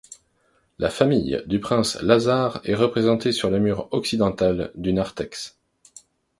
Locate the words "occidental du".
3.91-4.93